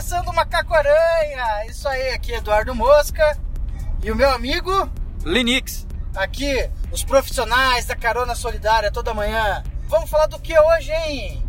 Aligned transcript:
começando 0.00 0.28
o 0.28 0.32
Macaco 0.34 0.72
Aranha! 0.72 1.66
Isso 1.68 1.86
aí, 1.86 2.08
aqui 2.08 2.32
é 2.32 2.38
Eduardo 2.38 2.74
Mosca 2.74 3.38
e 4.02 4.10
o 4.10 4.16
meu 4.16 4.30
amigo 4.30 4.90
Linux. 5.26 5.86
Aqui, 6.16 6.70
os 6.90 7.04
profissionais 7.04 7.84
da 7.84 7.94
carona 7.94 8.34
solidária 8.34 8.90
toda 8.90 9.12
manhã. 9.12 9.62
Vamos 9.88 10.08
falar 10.08 10.24
do 10.24 10.38
que 10.38 10.58
hoje, 10.58 10.90
hein? 10.90 11.44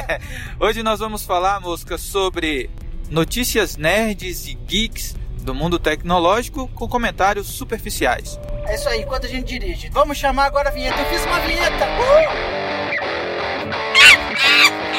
hoje 0.58 0.82
nós 0.82 0.98
vamos 0.98 1.24
falar, 1.24 1.60
Mosca, 1.60 1.98
sobre 1.98 2.70
notícias 3.10 3.76
nerds 3.76 4.46
e 4.46 4.54
geeks 4.54 5.14
do 5.42 5.54
mundo 5.54 5.78
tecnológico 5.78 6.68
com 6.68 6.88
comentários 6.88 7.48
superficiais. 7.48 8.40
É 8.64 8.76
isso 8.76 8.88
aí, 8.88 9.02
enquanto 9.02 9.26
a 9.26 9.28
gente 9.28 9.46
dirige. 9.46 9.90
Vamos 9.90 10.16
chamar 10.16 10.46
agora 10.46 10.70
a 10.70 10.72
vinheta. 10.72 10.98
Eu 10.98 11.06
fiz 11.10 11.22
uma 11.26 11.40
vinheta! 11.40 11.84
Uh! 14.86 14.89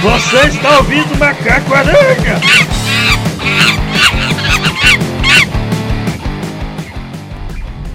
Você 0.00 0.46
está 0.46 0.78
ouvindo 0.78 1.18
Macaco 1.18 1.74
Aranha? 1.74 2.40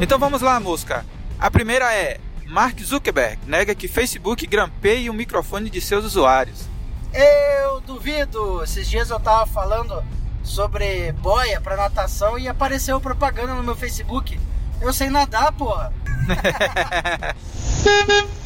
Então 0.02 0.20
vamos 0.20 0.42
lá, 0.42 0.60
música. 0.60 1.06
A 1.40 1.50
primeira 1.50 1.94
é 1.94 2.20
Mark 2.46 2.78
Zuckerberg 2.82 3.40
nega 3.48 3.74
que 3.74 3.88
Facebook 3.88 4.46
grampeie 4.46 5.10
o 5.10 5.14
microfone 5.14 5.70
de 5.70 5.80
seus 5.80 6.04
usuários. 6.04 6.68
Eu 7.14 7.80
duvido. 7.80 8.62
Esses 8.62 8.90
dias 8.90 9.10
eu 9.10 9.20
tava 9.22 9.46
falando 9.46 10.04
sobre 10.44 11.14
boia 11.14 11.62
para 11.62 11.78
natação 11.78 12.38
e 12.38 12.50
apareceu 12.50 13.00
propaganda 13.00 13.54
no 13.54 13.64
meu 13.64 13.78
Facebook. 13.78 14.38
Eu 14.82 14.92
sei 14.92 15.10
nadar, 15.10 15.54
porra. 15.54 15.94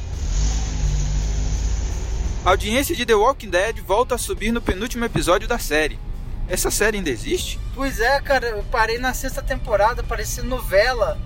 A 2.48 2.52
audiência 2.52 2.96
de 2.96 3.06
The 3.06 3.14
Walking 3.14 3.50
Dead 3.50 3.82
volta 3.82 4.16
a 4.16 4.18
subir 4.18 4.54
no 4.54 4.62
penúltimo 4.62 5.04
episódio 5.04 5.50
da 5.50 5.60
série. 5.60 6.00
Essa 6.48 6.72
série 6.72 6.96
ainda 6.96 7.10
existe? 7.10 7.60
Pois 7.76 8.00
é, 8.00 8.22
cara, 8.22 8.48
eu 8.48 8.64
parei 8.72 8.98
na 8.98 9.14
sexta 9.14 9.42
temporada, 9.42 10.02
parecia 10.02 10.42
novela. 10.44 11.20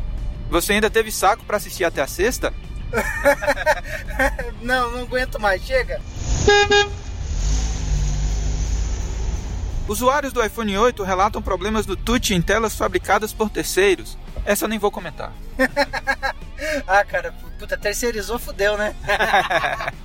Você 0.50 0.74
ainda 0.74 0.90
teve 0.90 1.12
saco 1.12 1.46
para 1.46 1.58
assistir 1.58 1.84
até 1.84 2.02
a 2.02 2.08
sexta? 2.08 2.52
não, 4.64 4.90
não 4.90 5.02
aguento 5.02 5.40
mais, 5.40 5.62
chega. 5.62 6.02
Usuários 9.88 10.34
do 10.34 10.44
iPhone 10.44 10.76
8 10.76 11.04
relatam 11.04 11.40
problemas 11.40 11.86
no 11.86 11.96
touch 11.96 12.34
em 12.34 12.42
telas 12.42 12.76
fabricadas 12.76 13.32
por 13.32 13.48
terceiros. 13.48 14.18
Essa 14.44 14.66
eu 14.66 14.70
nem 14.70 14.80
vou 14.80 14.90
comentar. 14.90 15.32
ah, 16.88 17.06
cara, 17.06 17.32
puta, 17.60 17.78
terceirizou, 17.78 18.40
fudeu, 18.40 18.76
né? 18.76 18.96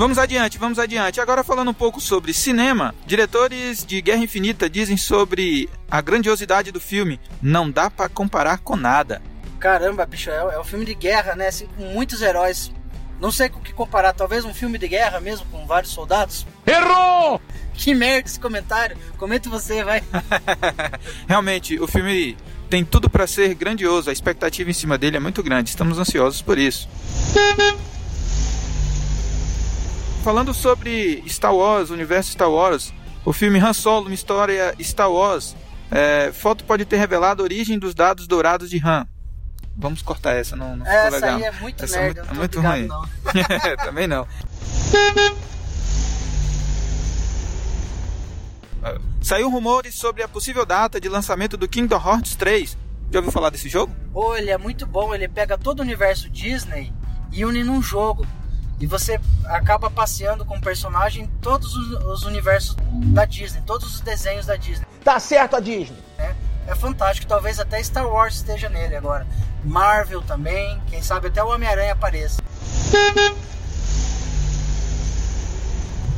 Vamos 0.00 0.16
adiante, 0.16 0.56
vamos 0.56 0.78
adiante. 0.78 1.20
Agora 1.20 1.44
falando 1.44 1.72
um 1.72 1.74
pouco 1.74 2.00
sobre 2.00 2.32
cinema, 2.32 2.94
diretores 3.04 3.84
de 3.84 4.00
Guerra 4.00 4.22
Infinita 4.24 4.66
dizem 4.66 4.96
sobre 4.96 5.68
a 5.90 6.00
grandiosidade 6.00 6.72
do 6.72 6.80
filme. 6.80 7.20
Não 7.42 7.70
dá 7.70 7.90
para 7.90 8.08
comparar 8.08 8.60
com 8.60 8.76
nada. 8.76 9.20
Caramba, 9.58 10.06
bicho, 10.06 10.30
é, 10.30 10.38
é 10.38 10.58
um 10.58 10.64
filme 10.64 10.86
de 10.86 10.94
guerra, 10.94 11.36
né? 11.36 11.48
Assim, 11.48 11.66
com 11.76 11.84
muitos 11.84 12.22
heróis. 12.22 12.72
Não 13.20 13.30
sei 13.30 13.50
com 13.50 13.58
o 13.58 13.62
que 13.62 13.74
comparar, 13.74 14.14
talvez 14.14 14.42
um 14.46 14.54
filme 14.54 14.78
de 14.78 14.88
guerra 14.88 15.20
mesmo, 15.20 15.44
com 15.52 15.66
vários 15.66 15.92
soldados. 15.92 16.46
Errou! 16.66 17.38
Que 17.74 17.94
merda 17.94 18.26
esse 18.26 18.40
comentário. 18.40 18.96
Comenta 19.18 19.50
você, 19.50 19.84
vai. 19.84 20.02
Realmente, 21.28 21.78
o 21.78 21.86
filme 21.86 22.38
tem 22.70 22.86
tudo 22.86 23.10
para 23.10 23.26
ser 23.26 23.54
grandioso, 23.54 24.08
a 24.08 24.14
expectativa 24.14 24.70
em 24.70 24.72
cima 24.72 24.96
dele 24.96 25.18
é 25.18 25.20
muito 25.20 25.42
grande, 25.42 25.68
estamos 25.68 25.98
ansiosos 25.98 26.40
por 26.40 26.56
isso. 26.56 26.88
Falando 30.22 30.52
sobre 30.52 31.24
Star 31.26 31.54
Wars, 31.54 31.88
o 31.90 31.94
universo 31.94 32.30
Star 32.30 32.50
Wars, 32.50 32.92
o 33.24 33.32
filme 33.32 33.58
Han 33.58 33.72
Solo, 33.72 34.06
uma 34.06 34.14
história 34.14 34.74
Star 34.80 35.10
Wars, 35.10 35.56
é, 35.90 36.30
foto 36.32 36.62
pode 36.64 36.84
ter 36.84 36.98
revelado 36.98 37.42
a 37.42 37.44
origem 37.44 37.78
dos 37.78 37.94
dados 37.94 38.26
dourados 38.26 38.68
de 38.68 38.78
Han. 38.86 39.06
Vamos 39.76 40.02
cortar 40.02 40.34
essa, 40.34 40.54
não, 40.54 40.76
não 40.76 40.86
essa 40.86 41.16
legal. 41.16 41.36
aí 41.36 41.44
é 41.44 41.52
muito 41.52 41.84
essa 41.84 41.98
merda, 41.98 42.20
é 42.20 42.34
muito, 42.34 42.58
é 42.58 42.60
muito 42.60 42.60
ruim. 42.60 42.86
Não. 42.86 43.76
Também 43.82 44.06
não. 44.06 44.26
Saiu 49.22 49.48
rumores 49.48 49.94
sobre 49.94 50.22
a 50.22 50.28
possível 50.28 50.66
data 50.66 51.00
de 51.00 51.08
lançamento 51.08 51.56
do 51.56 51.66
Kingdom 51.66 51.96
Hearts 51.96 52.34
3. 52.36 52.76
Já 53.10 53.18
ouviu 53.18 53.32
falar 53.32 53.48
desse 53.48 53.68
jogo? 53.68 53.94
Oh, 54.12 54.34
ele 54.34 54.50
é 54.50 54.58
muito 54.58 54.86
bom. 54.86 55.14
Ele 55.14 55.28
pega 55.28 55.56
todo 55.56 55.80
o 55.80 55.82
universo 55.82 56.28
Disney 56.28 56.92
e 57.32 57.44
une 57.44 57.64
num 57.64 57.80
jogo. 57.80 58.26
E 58.80 58.86
você 58.86 59.20
acaba 59.44 59.90
passeando 59.90 60.42
com 60.44 60.56
o 60.56 60.60
personagem 60.60 61.24
em 61.24 61.26
todos 61.42 61.74
os, 61.74 62.24
universos 62.24 62.74
da 63.12 63.26
Disney, 63.26 63.62
todos 63.66 63.94
os 63.94 64.00
desenhos 64.00 64.46
da 64.46 64.56
Disney. 64.56 64.86
Tá 65.04 65.20
certo 65.20 65.56
a 65.56 65.60
Disney. 65.60 65.98
É, 66.18 66.34
é 66.66 66.74
fantástico. 66.74 67.26
Talvez 67.26 67.60
até 67.60 67.82
Star 67.82 68.08
Wars 68.08 68.36
esteja 68.36 68.70
nele 68.70 68.96
agora. 68.96 69.26
Marvel 69.62 70.22
também. 70.22 70.80
Quem 70.88 71.02
sabe 71.02 71.28
até 71.28 71.44
o 71.44 71.48
Homem-Aranha 71.48 71.92
apareça. 71.92 72.42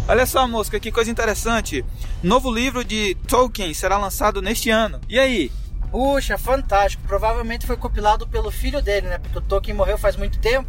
Olha 0.06 0.24
só, 0.24 0.46
mosca, 0.46 0.78
que 0.78 0.92
coisa 0.92 1.10
interessante. 1.10 1.84
Novo 2.22 2.52
livro 2.52 2.84
de 2.84 3.16
Tolkien 3.26 3.74
será 3.74 3.98
lançado 3.98 4.40
neste 4.40 4.70
ano. 4.70 5.00
E 5.08 5.18
aí? 5.18 5.50
Puxa, 5.90 6.38
fantástico. 6.38 7.02
Provavelmente 7.08 7.66
foi 7.66 7.76
compilado 7.76 8.24
pelo 8.28 8.52
filho 8.52 8.80
dele, 8.80 9.08
né? 9.08 9.18
Porque 9.18 9.38
o 9.38 9.42
Tolkien 9.42 9.76
morreu 9.76 9.98
faz 9.98 10.14
muito 10.14 10.38
tempo. 10.38 10.68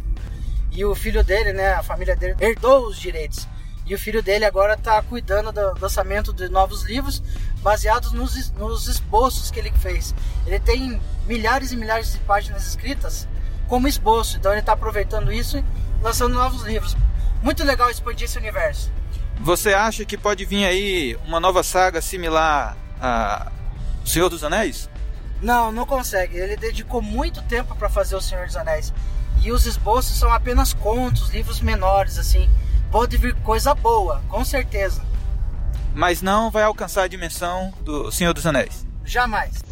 E 0.74 0.84
o 0.84 0.94
filho 0.94 1.22
dele, 1.22 1.52
né? 1.52 1.74
A 1.74 1.82
família 1.82 2.16
dele 2.16 2.34
herdou 2.40 2.86
os 2.86 2.98
direitos. 2.98 3.46
E 3.86 3.94
o 3.94 3.98
filho 3.98 4.22
dele 4.22 4.44
agora 4.44 4.74
está 4.74 5.00
cuidando 5.02 5.52
do 5.52 5.78
lançamento 5.78 6.32
de 6.32 6.48
novos 6.48 6.82
livros 6.84 7.22
baseados 7.62 8.12
nos, 8.12 8.50
nos 8.52 8.88
esboços 8.88 9.50
que 9.50 9.58
ele 9.58 9.70
fez. 9.72 10.14
Ele 10.46 10.58
tem 10.58 11.00
milhares 11.26 11.70
e 11.70 11.76
milhares 11.76 12.12
de 12.12 12.18
páginas 12.20 12.66
escritas 12.66 13.28
como 13.68 13.86
esboço. 13.86 14.36
Então 14.36 14.52
ele 14.52 14.60
está 14.60 14.72
aproveitando 14.72 15.32
isso 15.32 15.58
e 15.58 15.64
lançando 16.02 16.34
novos 16.34 16.62
livros. 16.62 16.96
Muito 17.42 17.62
legal 17.62 17.90
expandir 17.90 18.24
esse 18.24 18.38
universo. 18.38 18.90
Você 19.40 19.74
acha 19.74 20.04
que 20.04 20.16
pode 20.16 20.44
vir 20.44 20.64
aí 20.64 21.18
uma 21.26 21.38
nova 21.38 21.62
saga 21.62 22.00
similar 22.00 22.76
a 23.00 23.52
Senhor 24.04 24.28
dos 24.28 24.42
Anéis? 24.42 24.88
Não, 25.42 25.70
não 25.70 25.84
consegue. 25.84 26.38
Ele 26.38 26.56
dedicou 26.56 27.02
muito 27.02 27.42
tempo 27.42 27.74
para 27.74 27.88
fazer 27.88 28.16
o 28.16 28.20
Senhor 28.20 28.46
dos 28.46 28.56
Anéis. 28.56 28.94
E 29.44 29.52
os 29.52 29.66
esboços 29.66 30.18
são 30.18 30.32
apenas 30.32 30.72
contos, 30.72 31.28
livros 31.28 31.60
menores, 31.60 32.18
assim. 32.18 32.48
Pode 32.90 33.18
vir 33.18 33.34
coisa 33.42 33.74
boa, 33.74 34.22
com 34.28 34.42
certeza. 34.42 35.04
Mas 35.94 36.22
não 36.22 36.50
vai 36.50 36.62
alcançar 36.62 37.02
a 37.02 37.08
dimensão 37.08 37.72
do 37.82 38.10
Senhor 38.10 38.32
dos 38.32 38.46
Anéis. 38.46 38.86
Jamais. 39.04 39.62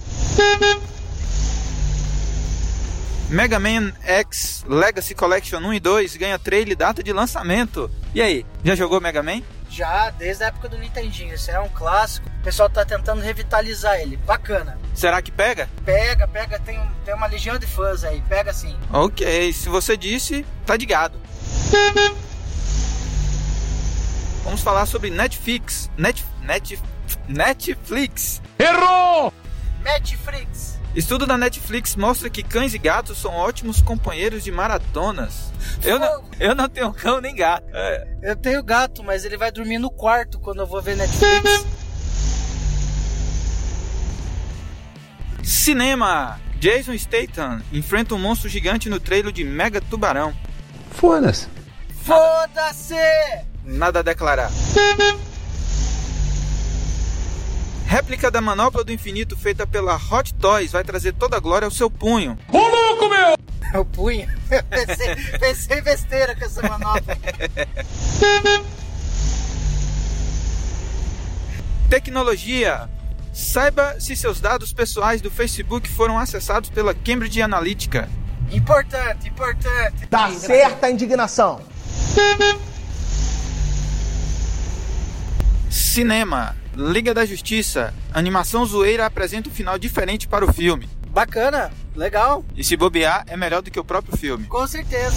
Mega 3.30 3.58
Man 3.58 3.92
X 4.02 4.62
Legacy 4.68 5.14
Collection 5.14 5.58
1 5.58 5.72
e 5.72 5.80
2 5.80 6.16
ganha 6.16 6.38
trailer 6.38 6.72
e 6.72 6.76
data 6.76 7.02
de 7.02 7.14
lançamento. 7.14 7.90
E 8.14 8.20
aí, 8.20 8.44
já 8.62 8.74
jogou 8.74 9.00
Mega 9.00 9.22
Man? 9.22 9.40
Já, 9.72 10.10
desde 10.10 10.44
a 10.44 10.48
época 10.48 10.68
do 10.68 10.76
Nintendinho. 10.76 11.32
Esse 11.32 11.50
é 11.50 11.58
um 11.58 11.68
clássico. 11.70 12.28
O 12.28 12.44
pessoal 12.44 12.68
tá 12.68 12.84
tentando 12.84 13.22
revitalizar 13.22 13.98
ele. 13.98 14.18
Bacana. 14.18 14.78
Será 14.94 15.22
que 15.22 15.32
pega? 15.32 15.66
Pega, 15.82 16.28
pega. 16.28 16.58
Tem, 16.58 16.78
tem 17.06 17.14
uma 17.14 17.26
legião 17.26 17.58
de 17.58 17.66
fãs 17.66 18.04
aí. 18.04 18.20
Pega 18.28 18.52
sim. 18.52 18.76
Ok, 18.92 19.50
se 19.54 19.70
você 19.70 19.96
disse, 19.96 20.44
tá 20.66 20.76
de 20.76 20.84
gado. 20.84 21.18
Vamos 24.44 24.60
falar 24.60 24.84
sobre 24.84 25.08
Netflix. 25.08 25.90
Net, 25.96 26.22
net, 26.42 26.78
Netflix. 27.26 28.42
Errou! 28.58 29.32
Netflix. 29.82 30.61
Estudo 30.94 31.24
da 31.26 31.38
Netflix 31.38 31.96
mostra 31.96 32.28
que 32.28 32.42
cães 32.42 32.74
e 32.74 32.78
gatos 32.78 33.18
são 33.18 33.32
ótimos 33.32 33.80
companheiros 33.80 34.44
de 34.44 34.52
maratonas. 34.52 35.50
Eu 35.82 35.98
não, 35.98 36.24
eu 36.38 36.54
não 36.54 36.68
tenho 36.68 36.92
cão 36.92 37.20
nem 37.20 37.34
gato. 37.34 37.64
É. 37.72 38.18
Eu 38.22 38.36
tenho 38.36 38.62
gato, 38.62 39.02
mas 39.02 39.24
ele 39.24 39.38
vai 39.38 39.50
dormir 39.50 39.78
no 39.78 39.90
quarto 39.90 40.38
quando 40.38 40.60
eu 40.60 40.66
vou 40.66 40.82
ver 40.82 40.96
Netflix. 40.96 41.66
Cinema! 45.42 46.38
Jason 46.60 46.96
Statham 46.96 47.60
enfrenta 47.72 48.14
um 48.14 48.18
monstro 48.18 48.48
gigante 48.48 48.88
no 48.88 49.00
trailer 49.00 49.32
de 49.32 49.42
Mega 49.44 49.80
Tubarão. 49.80 50.32
Foda-se. 50.90 51.48
Foda-se! 52.04 52.94
Nada 53.64 54.00
a 54.00 54.02
declarar. 54.02 54.50
Réplica 57.92 58.30
da 58.30 58.40
manopla 58.40 58.82
do 58.82 58.90
infinito 58.90 59.36
feita 59.36 59.66
pela 59.66 59.96
Hot 59.96 60.32
Toys 60.32 60.72
vai 60.72 60.82
trazer 60.82 61.12
toda 61.12 61.36
a 61.36 61.40
glória 61.40 61.66
ao 61.66 61.70
seu 61.70 61.90
punho. 61.90 62.38
Ô 62.50 62.58
louco, 62.58 63.06
meu! 63.06 63.36
É 63.70 63.78
o 63.78 63.84
punho? 63.84 64.26
pensei, 64.48 65.14
pensei 65.38 65.82
besteira 65.82 66.34
com 66.34 66.42
essa 66.42 66.62
manopla. 66.62 67.18
Tecnologia. 71.90 72.88
Saiba 73.30 74.00
se 74.00 74.16
seus 74.16 74.40
dados 74.40 74.72
pessoais 74.72 75.20
do 75.20 75.30
Facebook 75.30 75.86
foram 75.86 76.18
acessados 76.18 76.70
pela 76.70 76.94
Cambridge 76.94 77.42
Analytica. 77.42 78.08
Importante, 78.50 79.28
importante. 79.28 80.06
Tá 80.06 80.30
certa 80.30 80.86
a 80.86 80.90
indignação. 80.90 81.60
Cinema. 85.68 86.61
Liga 86.76 87.12
da 87.12 87.24
Justiça. 87.26 87.92
Animação 88.12 88.64
zoeira 88.64 89.06
apresenta 89.06 89.48
um 89.48 89.52
final 89.52 89.78
diferente 89.78 90.26
para 90.26 90.44
o 90.44 90.52
filme. 90.52 90.88
Bacana, 91.08 91.70
legal, 91.94 92.42
E 92.56 92.64
se 92.64 92.76
bobear, 92.76 93.24
é 93.26 93.36
melhor 93.36 93.60
do 93.60 93.70
que 93.70 93.78
o 93.78 93.84
próprio 93.84 94.16
filme. 94.16 94.46
com 94.46 94.66
certeza. 94.66 95.14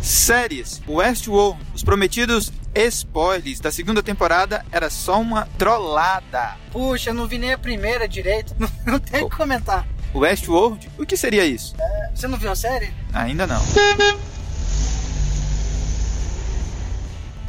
Séries. 0.00 0.80
Westworld. 0.86 1.58
Os 1.74 1.82
prometidos 1.82 2.52
spoilers 2.74 3.60
da 3.60 3.70
segunda 3.70 4.02
temporada 4.02 4.64
era 4.70 4.88
só 4.90 5.20
uma 5.20 5.46
trollada. 5.58 6.56
Puxa, 6.70 7.10
eu 7.10 7.14
não 7.14 7.26
vi 7.26 7.38
nem 7.38 7.52
a 7.52 7.58
primeira 7.58 8.08
direito. 8.08 8.54
Não, 8.86 8.98
tem 8.98 9.22
o 9.22 9.28
que 9.30 9.36
comentar. 9.36 9.86
Westworld? 10.14 10.88
O 10.98 11.06
que 11.06 11.16
seria 11.16 11.44
isso? 11.46 11.74
Você 12.14 12.28
não 12.28 12.36
viu 12.38 12.50
a 12.50 12.54
série? 12.56 12.92
Ainda 13.14 13.46
não. 13.46 13.62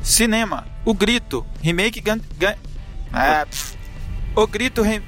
Cinema. 0.03 0.65
O 0.85 0.93
Grito. 0.93 1.45
Remake 1.61 2.01
gan... 2.01 2.19
gan- 2.37 2.55
Ah, 3.11 3.45
pff. 3.49 3.75
o 4.35 4.45
Grito... 4.47 4.81
Re... 4.81 5.01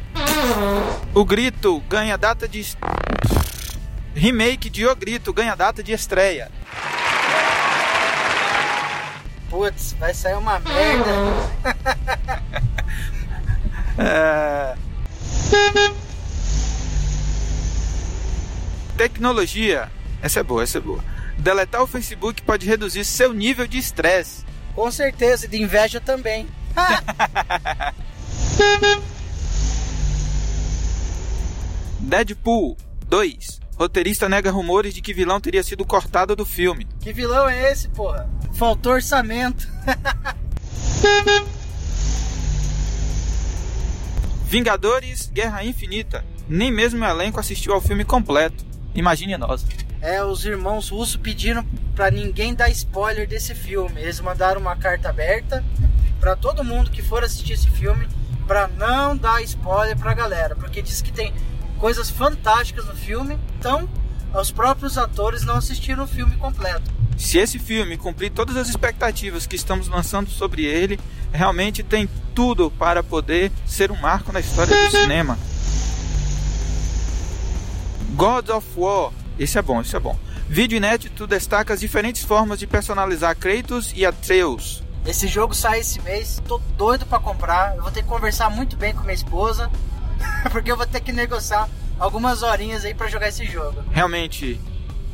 O 1.14 1.26
Grito 1.26 1.80
ganha 1.90 2.18
data 2.18 2.48
de... 2.48 2.66
Remake 4.16 4.70
de 4.70 4.86
O 4.88 4.96
Grito 4.96 5.34
ganha 5.34 5.56
data 5.56 5.84
de 5.84 5.92
estreia. 5.92 6.50
Putz, 9.50 9.94
vai 10.00 10.14
sair 10.14 10.36
uma 10.36 10.60
merda. 10.60 11.12
É... 13.98 14.76
Tecnologia. 18.98 19.90
Essa 20.22 20.40
é 20.40 20.44
boa, 20.44 20.64
essa 20.64 20.78
é 20.78 20.82
boa. 20.82 21.04
Deletar 21.38 21.82
o 21.82 21.88
Facebook 21.88 22.42
pode 22.42 22.66
reduzir 22.66 23.06
seu 23.06 23.34
nível 23.34 23.68
de 23.68 23.78
estresse. 23.78 24.44
Com 24.76 24.92
certeza, 24.92 25.46
e 25.46 25.50
de 25.50 25.62
inveja 25.62 26.02
também. 26.02 26.48
Deadpool 32.00 32.78
2. 33.08 33.62
Roteirista 33.78 34.30
nega 34.30 34.52
rumores 34.52 34.94
de 34.94 35.02
que 35.02 35.14
vilão 35.14 35.42
teria 35.42 35.64
sido 35.64 35.86
cortado 35.86 36.36
do 36.36 36.46
filme. 36.46 36.88
Que 37.00 37.12
vilão 37.12 37.50
é 37.50 37.72
esse, 37.72 37.90
porra? 37.90 38.30
Faltou 38.54 38.94
orçamento. 38.94 39.68
Vingadores 44.46 45.30
Guerra 45.34 45.64
Infinita. 45.64 46.24
Nem 46.48 46.72
mesmo 46.72 47.04
o 47.04 47.08
elenco 47.08 47.40
assistiu 47.40 47.74
ao 47.74 47.82
filme 47.82 48.06
completo. 48.06 48.64
Imagine 48.94 49.38
nós. 49.38 49.66
É, 50.02 50.24
os 50.24 50.46
irmãos 50.46 50.90
russos 50.90 51.16
pediram 51.16 51.66
pra 51.96 52.12
ninguém 52.12 52.54
dar 52.54 52.70
spoiler 52.70 53.28
desse 53.28 53.56
filme. 53.56 54.02
Eles 54.02 54.20
mandaram 54.20 54.60
uma 54.60 54.76
carta 54.76 55.10
aberta 55.10 55.64
pra 56.20 56.36
todo 56.36 56.64
mundo 56.64 56.92
que 56.92 57.02
for 57.02 57.24
assistir 57.24 57.54
esse 57.54 57.70
filme 57.70 58.08
pra 58.46 58.68
não 58.68 59.16
dar 59.18 59.42
spoiler 59.44 59.98
pra 59.98 60.14
galera, 60.14 60.56
porque 60.56 60.82
diz 60.82 61.02
que 61.02 61.12
tem 61.12 61.34
coisas 61.80 62.10
fantásticas 62.10 62.86
no 62.86 62.96
filme. 62.96 63.40
Então, 63.58 63.90
os 64.34 64.52
próprios 64.52 64.98
atores 64.98 65.44
não 65.44 65.56
assistiram 65.56 66.04
o 66.04 66.08
filme 66.08 66.36
completo. 66.36 66.92
Se 67.18 67.38
esse 67.38 67.58
filme 67.58 67.98
cumprir 67.98 68.30
todas 68.32 68.58
as 68.58 68.68
expectativas 68.68 69.48
que 69.48 69.56
estamos 69.56 69.88
lançando 69.88 70.30
sobre 70.30 70.66
ele, 70.66 71.00
realmente 71.32 71.82
tem 71.82 72.10
tudo 72.34 72.70
para 72.70 73.02
poder 73.02 73.52
ser 73.66 73.90
um 73.90 73.96
marco 73.96 74.34
na 74.34 74.42
história 74.42 74.76
do 74.86 74.92
cinema. 74.92 75.40
God 78.16 78.50
of 78.50 78.68
War. 78.76 79.12
Esse 79.40 79.58
é 79.58 79.62
bom, 79.62 79.82
esse 79.82 79.96
é 79.96 80.00
bom. 80.00 80.18
Vídeo 80.48 80.78
inédito 80.78 81.26
destaca 81.26 81.74
as 81.74 81.80
diferentes 81.80 82.24
formas 82.24 82.60
de 82.60 82.68
personalizar 82.68 83.36
Kratos 83.36 83.92
e 83.96 84.06
Atreus. 84.06 84.84
Esse 85.06 85.28
jogo 85.28 85.54
sai 85.54 85.80
esse 85.80 86.00
mês, 86.02 86.42
tô 86.48 86.60
doido 86.78 87.06
pra 87.06 87.20
comprar. 87.20 87.76
Eu 87.76 87.82
vou 87.82 87.92
ter 87.92 88.04
que 88.04 88.08
conversar 88.08 88.50
muito 88.50 88.76
bem 88.78 88.94
com 88.94 89.02
minha 89.02 89.14
esposa, 89.14 89.72
porque 90.52 90.72
eu 90.72 90.78
vou 90.78 90.86
ter 90.86 91.02
que 91.02 91.12
negociar 91.12 91.68
algumas 92.00 92.44
horinhas 92.44 92.86
aí 92.86 92.94
pra 92.94 93.08
jogar 93.08 93.30
esse 93.30 93.46
jogo. 93.46 93.84
Realmente, 93.92 94.60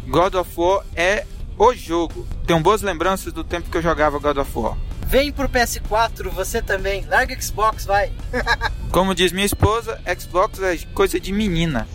God 0.07 0.35
of 0.35 0.51
War 0.57 0.83
é 0.95 1.25
o 1.57 1.73
jogo. 1.73 2.27
Tenho 2.45 2.59
boas 2.59 2.81
lembranças 2.81 3.31
do 3.31 3.43
tempo 3.43 3.69
que 3.69 3.77
eu 3.77 3.81
jogava 3.81 4.19
God 4.19 4.37
of 4.37 4.51
War. 4.53 4.77
Vem 5.07 5.31
pro 5.31 5.49
PS4, 5.49 6.29
você 6.29 6.61
também. 6.61 7.05
Larga 7.05 7.39
Xbox, 7.41 7.85
vai. 7.85 8.11
Como 8.91 9.15
diz 9.15 9.31
minha 9.31 9.45
esposa, 9.45 9.99
Xbox 10.17 10.61
é 10.61 10.77
coisa 10.93 11.19
de 11.19 11.31
menina. 11.31 11.87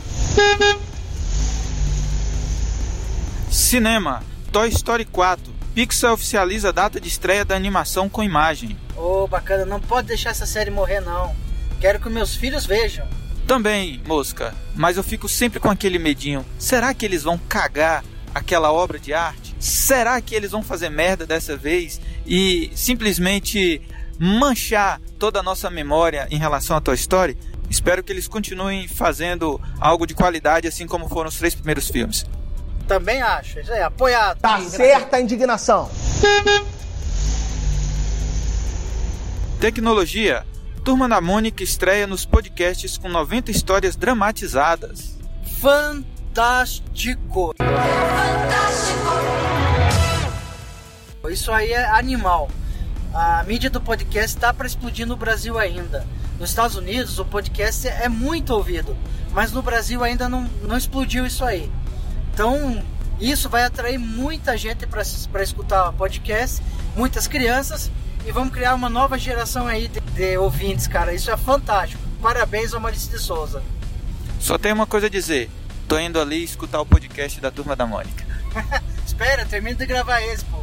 Cinema. 3.56 4.22
Toy 4.52 4.68
Story 4.68 5.06
4. 5.06 5.42
Pixar 5.74 6.12
oficializa 6.12 6.68
a 6.68 6.72
data 6.72 7.00
de 7.00 7.08
estreia 7.08 7.42
da 7.42 7.56
animação 7.56 8.06
com 8.06 8.22
imagem. 8.22 8.76
Ô, 8.94 9.26
bacana, 9.26 9.64
não 9.64 9.80
pode 9.80 10.08
deixar 10.08 10.28
essa 10.30 10.44
série 10.44 10.70
morrer, 10.70 11.00
não. 11.00 11.34
Quero 11.80 11.98
que 11.98 12.10
meus 12.10 12.34
filhos 12.34 12.66
vejam. 12.66 13.08
Também, 13.46 14.02
mosca, 14.06 14.54
mas 14.74 14.98
eu 14.98 15.02
fico 15.02 15.26
sempre 15.26 15.58
com 15.58 15.70
aquele 15.70 15.98
medinho. 15.98 16.44
Será 16.58 16.92
que 16.92 17.06
eles 17.06 17.22
vão 17.22 17.38
cagar 17.38 18.04
aquela 18.34 18.70
obra 18.70 18.98
de 18.98 19.14
arte? 19.14 19.56
Será 19.58 20.20
que 20.20 20.34
eles 20.34 20.50
vão 20.50 20.62
fazer 20.62 20.90
merda 20.90 21.26
dessa 21.26 21.56
vez 21.56 21.98
e 22.26 22.70
simplesmente 22.74 23.80
manchar 24.18 25.00
toda 25.18 25.40
a 25.40 25.42
nossa 25.42 25.70
memória 25.70 26.28
em 26.30 26.36
relação 26.36 26.76
a 26.76 26.80
Toy 26.80 26.94
Story? 26.94 27.38
Espero 27.70 28.04
que 28.04 28.12
eles 28.12 28.28
continuem 28.28 28.86
fazendo 28.86 29.58
algo 29.80 30.06
de 30.06 30.12
qualidade, 30.12 30.68
assim 30.68 30.86
como 30.86 31.08
foram 31.08 31.30
os 31.30 31.38
três 31.38 31.54
primeiros 31.54 31.88
filmes. 31.88 32.26
Também 32.86 33.20
acho. 33.20 33.58
Isso 33.60 33.72
aí, 33.72 33.82
apoiado. 33.82 34.38
Tá 34.38 34.60
certa 34.60 35.16
a 35.16 35.20
indignação. 35.20 35.90
Tecnologia. 39.60 40.46
Turma 40.84 41.08
da 41.08 41.20
Mônica 41.20 41.64
estreia 41.64 42.06
nos 42.06 42.24
podcasts 42.24 42.96
com 42.96 43.08
90 43.08 43.50
histórias 43.50 43.96
dramatizadas. 43.96 45.18
Fantástico. 45.60 47.52
Isso 51.28 51.50
aí 51.50 51.72
é 51.72 51.84
animal. 51.90 52.48
A 53.12 53.42
mídia 53.44 53.68
do 53.68 53.80
podcast 53.80 54.36
está 54.36 54.54
para 54.54 54.66
explodir 54.66 55.06
no 55.06 55.16
Brasil 55.16 55.58
ainda. 55.58 56.06
Nos 56.38 56.50
Estados 56.50 56.76
Unidos, 56.76 57.18
o 57.18 57.24
podcast 57.24 57.88
é 57.88 58.08
muito 58.08 58.52
ouvido, 58.54 58.96
mas 59.32 59.50
no 59.52 59.62
Brasil 59.62 60.04
ainda 60.04 60.28
não, 60.28 60.42
não 60.62 60.76
explodiu 60.76 61.26
isso 61.26 61.44
aí. 61.44 61.68
Então, 62.36 62.84
isso 63.18 63.48
vai 63.48 63.64
atrair 63.64 63.96
muita 63.96 64.58
gente 64.58 64.86
para 64.86 65.42
escutar 65.42 65.90
podcast, 65.94 66.62
muitas 66.94 67.26
crianças, 67.26 67.90
e 68.26 68.30
vamos 68.30 68.52
criar 68.52 68.74
uma 68.74 68.90
nova 68.90 69.18
geração 69.18 69.66
aí 69.66 69.88
de, 69.88 70.00
de 70.00 70.36
ouvintes, 70.36 70.86
cara. 70.86 71.14
Isso 71.14 71.30
é 71.30 71.36
fantástico. 71.38 72.02
Parabéns 72.20 72.74
ao 72.74 72.80
Maurício 72.80 73.10
de 73.10 73.18
Souza. 73.18 73.62
Só 74.38 74.58
tem 74.58 74.70
uma 74.70 74.86
coisa 74.86 75.06
a 75.06 75.08
dizer. 75.08 75.48
Tô 75.88 75.98
indo 75.98 76.20
ali 76.20 76.44
escutar 76.44 76.78
o 76.78 76.84
podcast 76.84 77.40
da 77.40 77.50
Turma 77.50 77.74
da 77.74 77.86
Mônica. 77.86 78.26
Espera, 79.06 79.46
termina 79.46 79.76
de 79.76 79.86
gravar 79.86 80.20
esse, 80.20 80.44
pô. 80.44 80.58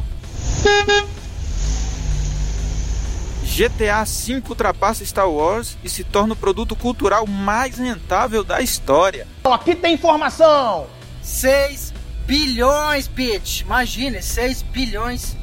GTA 3.42 4.04
V 4.04 4.42
ultrapassa 4.48 5.04
Star 5.04 5.28
Wars 5.28 5.76
e 5.82 5.88
se 5.88 6.04
torna 6.04 6.34
o 6.34 6.36
produto 6.36 6.76
cultural 6.76 7.26
mais 7.26 7.78
rentável 7.78 8.44
da 8.44 8.60
história. 8.60 9.26
Aqui 9.42 9.74
tem 9.74 9.94
informação. 9.94 10.86
6 11.24 11.94
bilhões, 12.26 13.08
bitch. 13.08 13.62
Imagine, 13.62 14.22
6 14.22 14.60
bilhões 14.62 15.34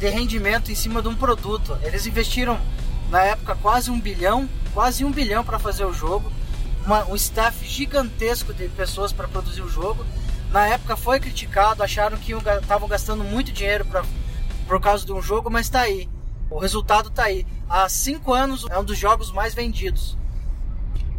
de 0.00 0.08
rendimento 0.08 0.72
em 0.72 0.74
cima 0.74 1.02
de 1.02 1.08
um 1.08 1.14
produto. 1.14 1.78
Eles 1.82 2.06
investiram 2.06 2.58
na 3.10 3.22
época 3.22 3.54
quase 3.54 3.90
um 3.90 4.00
bilhão, 4.00 4.48
quase 4.72 5.04
um 5.04 5.12
bilhão 5.12 5.44
para 5.44 5.58
fazer 5.58 5.84
o 5.84 5.92
jogo. 5.92 6.32
Uma, 6.86 7.04
um 7.04 7.14
staff 7.14 7.66
gigantesco 7.66 8.54
de 8.54 8.66
pessoas 8.68 9.12
para 9.12 9.28
produzir 9.28 9.60
o 9.60 9.68
jogo. 9.68 10.06
Na 10.50 10.66
época 10.66 10.96
foi 10.96 11.20
criticado, 11.20 11.82
acharam 11.82 12.16
que 12.16 12.32
estavam 12.32 12.88
gastando 12.88 13.22
muito 13.22 13.52
dinheiro 13.52 13.84
pra, 13.84 14.02
por 14.66 14.80
causa 14.80 15.04
de 15.04 15.12
um 15.12 15.20
jogo, 15.20 15.50
mas 15.50 15.68
tá 15.68 15.82
aí. 15.82 16.08
O 16.48 16.58
resultado 16.58 17.10
tá 17.10 17.24
aí. 17.24 17.46
Há 17.68 17.86
5 17.88 18.32
anos 18.32 18.64
é 18.70 18.78
um 18.78 18.84
dos 18.84 18.98
jogos 18.98 19.30
mais 19.30 19.54
vendidos. 19.54 20.16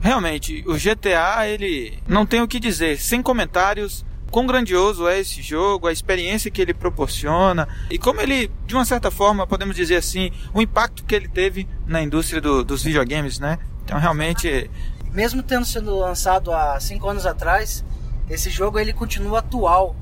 Realmente, 0.06 0.64
o 0.68 0.76
GTA, 0.76 1.48
ele 1.48 1.98
não 2.08 2.28
tem 2.28 2.40
o 2.40 2.48
que 2.48 2.60
dizer, 2.60 3.00
sem 3.00 3.24
comentários. 3.24 4.06
Quão 4.30 4.46
grandioso 4.46 5.08
é 5.08 5.20
esse 5.20 5.42
jogo, 5.42 5.88
a 5.88 5.92
experiência 5.92 6.52
que 6.52 6.62
ele 6.62 6.76
proporciona 6.76 7.68
e 7.90 7.98
como 7.98 8.22
ele, 8.22 8.52
de 8.68 8.76
uma 8.76 8.86
certa 8.86 9.10
forma, 9.10 9.48
podemos 9.48 9.76
dizer 9.76 9.96
assim, 9.96 10.32
o 10.54 10.62
impacto 10.62 11.04
que 11.06 11.16
ele 11.16 11.28
teve 11.28 11.68
na 11.88 12.04
indústria 12.04 12.40
do, 12.40 12.64
dos 12.64 12.84
videogames, 12.84 13.40
né? 13.40 13.58
Então, 13.84 13.98
realmente, 13.98 14.70
Mesmo 15.12 15.42
tendo 15.42 15.66
sido 15.66 15.98
lançado 15.98 16.54
há 16.54 16.80
5 16.80 17.10
anos 17.10 17.26
atrás, 17.26 17.84
esse 18.30 18.52
jogo 18.52 18.78
ele 18.78 18.94
continua 18.94 19.40
atual, 19.40 19.96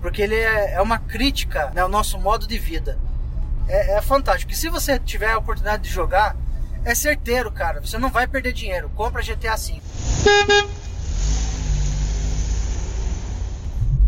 porque 0.00 0.22
ele 0.22 0.36
é, 0.36 0.76
é 0.76 0.80
uma 0.80 0.98
crítica 0.98 1.70
né, 1.74 1.82
ao 1.82 1.88
nosso 1.90 2.18
modo 2.18 2.46
de 2.46 2.58
vida. 2.58 2.98
É, 3.68 3.98
é 3.98 4.00
fantástico. 4.00 4.52
E 4.52 4.56
se 4.56 4.70
você 4.70 4.98
tiver 4.98 5.32
a 5.32 5.36
oportunidade 5.36 5.82
de 5.82 5.90
jogar, 5.90 6.34
é 6.84 6.94
certeiro, 6.94 7.50
cara. 7.50 7.80
Você 7.80 7.98
não 7.98 8.10
vai 8.10 8.26
perder 8.26 8.52
dinheiro. 8.52 8.90
Compra 8.94 9.22
GTA 9.22 9.56
V. 9.56 9.80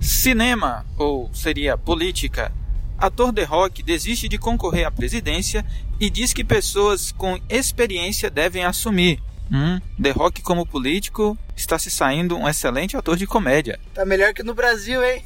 Cinema, 0.01 0.85
ou 0.97 1.31
seria 1.33 1.77
política. 1.77 2.53
Ator 2.99 3.33
The 3.33 3.45
Rock 3.45 3.83
desiste 3.83 4.29
de 4.29 4.39
concorrer 4.39 4.87
à 4.87 4.91
presidência 4.91 5.65
e 5.99 6.09
diz 6.09 6.33
que 6.33 6.45
pessoas 6.45 7.11
com 7.13 7.39
experiência 7.49 8.31
devem 8.31 8.65
assumir. 8.65 9.21
Hum, 9.51 9.81
The 10.01 10.11
Rock 10.13 10.41
como 10.41 10.65
político 10.65 11.37
está 11.57 11.79
se 11.79 11.91
saindo 11.91 12.37
um 12.37 12.49
excelente 12.49 12.97
ator 12.97 13.17
de 13.17 13.27
comédia. 13.27 13.79
Tá 13.93 14.05
melhor 14.05 14.33
que 14.33 14.43
no 14.43 14.55
Brasil, 14.55 15.05
hein? 15.05 15.25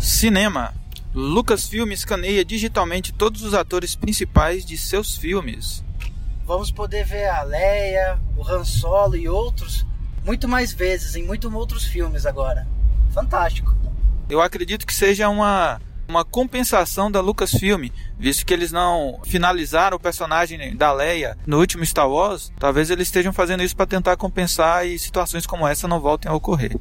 Cinema. 0.00 0.72
Lucasfilm 1.16 1.90
escaneia 1.92 2.44
digitalmente 2.44 3.10
todos 3.10 3.42
os 3.42 3.54
atores 3.54 3.96
principais 3.96 4.66
de 4.66 4.76
seus 4.76 5.16
filmes. 5.16 5.82
Vamos 6.44 6.70
poder 6.70 7.06
ver 7.06 7.26
a 7.28 7.42
Leia, 7.42 8.20
o 8.36 8.46
Han 8.46 8.66
Solo 8.66 9.16
e 9.16 9.26
outros 9.26 9.86
muito 10.26 10.46
mais 10.46 10.74
vezes 10.74 11.16
em 11.16 11.22
muitos 11.22 11.50
outros 11.50 11.86
filmes 11.86 12.26
agora. 12.26 12.68
Fantástico. 13.14 13.74
Eu 14.28 14.42
acredito 14.42 14.86
que 14.86 14.92
seja 14.92 15.26
uma 15.30 15.80
uma 16.06 16.24
compensação 16.24 17.10
da 17.10 17.20
Lucasfilm, 17.20 17.88
visto 18.16 18.46
que 18.46 18.54
eles 18.54 18.70
não 18.70 19.18
finalizaram 19.24 19.96
o 19.96 20.00
personagem 20.00 20.76
da 20.76 20.92
Leia 20.92 21.36
no 21.46 21.58
último 21.58 21.84
Star 21.84 22.08
Wars, 22.08 22.52
talvez 22.60 22.90
eles 22.90 23.08
estejam 23.08 23.32
fazendo 23.32 23.62
isso 23.62 23.74
para 23.74 23.86
tentar 23.86 24.16
compensar 24.16 24.86
e 24.86 24.98
situações 24.98 25.46
como 25.46 25.66
essa 25.66 25.88
não 25.88 25.98
voltem 25.98 26.30
a 26.30 26.34
ocorrer. 26.34 26.76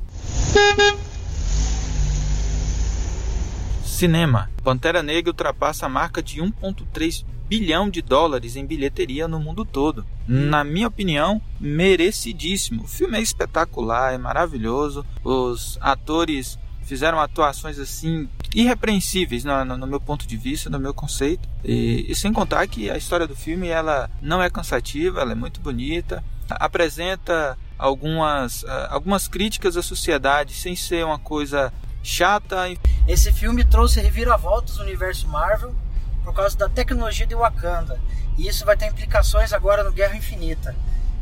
Cinema. 3.96 4.50
Pantera 4.62 5.02
Negra 5.02 5.32
ultrapassa 5.32 5.86
a 5.86 5.90
marca 5.90 6.22
de 6.22 6.42
1.3 6.42 7.26
bilhão 7.48 7.90
de 7.90 8.02
dólares 8.02 8.58
em 8.58 8.66
bilheteria 8.66 9.26
no 9.26 9.40
mundo 9.40 9.64
todo. 9.64 10.06
Na 10.28 10.66
minha 10.66 10.90
opinião, 10.90 11.42
merecidíssimo. 11.60 12.84
O 12.84 12.88
filme 12.88 13.18
é 13.18 13.22
espetacular, 13.22 14.14
é 14.14 14.18
maravilhoso. 14.18 15.06
Os 15.24 15.78
atores 15.80 16.60
fizeram 16.84 17.22
atuações 17.22 17.80
assim 17.80 18.28
irrepreensíveis 18.54 19.46
no, 19.46 19.64
no, 19.64 19.78
no, 19.78 19.88
meu 19.88 20.02
ponto 20.02 20.28
de 20.28 20.36
vista, 20.36 20.70
no 20.70 20.78
meu 20.80 20.94
conceito. 20.94 21.48
E, 21.64 22.06
e, 22.10 22.16
sem 22.16 22.34
contar 22.34 22.68
que 22.68 22.90
a 22.90 22.98
história 22.98 23.26
do 23.26 23.36
filme 23.36 23.70
ela 23.70 24.10
não 24.22 24.44
é 24.44 24.50
cansativa, 24.50 25.22
ela 25.22 25.32
é 25.32 25.36
muito 25.36 25.62
bonita, 25.62 26.22
apresenta 26.50 27.58
algumas, 27.78 28.64
uh, 28.64 28.88
algumas 28.90 29.28
críticas 29.28 29.78
à 29.78 29.82
sociedade 29.82 30.54
sem 30.54 30.76
ser 30.76 31.06
uma 31.06 31.20
coisa 31.20 31.74
chata. 32.06 32.66
Esse 33.08 33.34
filme 33.34 33.66
trouxe 33.66 34.00
reviravoltas 34.00 34.78
no 34.78 34.84
universo 34.84 35.28
Marvel 35.28 35.76
por 36.24 36.34
causa 36.34 36.56
da 36.56 36.70
tecnologia 36.70 37.26
de 37.26 37.36
Wakanda. 37.36 38.00
E 38.38 38.48
isso 38.48 38.64
vai 38.64 38.78
ter 38.78 38.86
implicações 38.86 39.52
agora 39.52 39.84
no 39.84 39.92
Guerra 39.92 40.16
Infinita. 40.16 40.76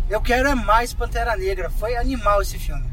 Eu 0.10 0.22
quero 0.22 0.50
é 0.50 0.56
mais 0.56 0.94
Pantera 0.94 1.36
Negra. 1.38 1.70
Foi 1.70 1.96
animal 1.96 2.42
esse 2.42 2.60
filme. 2.60 2.84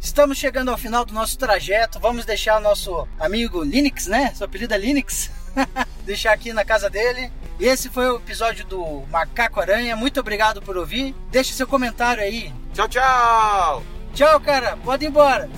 Estamos 0.00 0.38
chegando 0.38 0.70
ao 0.70 0.78
final 0.78 1.04
do 1.04 1.12
nosso 1.12 1.36
trajeto. 1.36 1.98
Vamos 1.98 2.24
deixar 2.24 2.60
nosso 2.60 3.06
amigo 3.18 3.62
Linux, 3.64 4.06
né? 4.06 4.32
Seu 4.34 4.44
apelido 4.44 4.74
é 4.74 4.78
Linux. 4.78 5.30
deixar 6.04 6.32
aqui 6.32 6.52
na 6.52 6.64
casa 6.64 6.88
dele. 6.88 7.32
Esse 7.62 7.88
foi 7.88 8.10
o 8.10 8.16
episódio 8.16 8.66
do 8.66 9.04
Macaco 9.08 9.60
Aranha. 9.60 9.94
Muito 9.94 10.18
obrigado 10.18 10.60
por 10.60 10.76
ouvir. 10.76 11.14
Deixe 11.30 11.52
seu 11.52 11.64
comentário 11.64 12.20
aí. 12.20 12.52
Tchau, 12.74 12.88
tchau. 12.88 13.82
Tchau, 14.12 14.40
cara. 14.40 14.76
Pode 14.78 15.04
ir 15.04 15.08
embora. 15.08 15.48